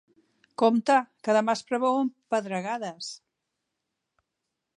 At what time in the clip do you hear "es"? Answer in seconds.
1.57-1.63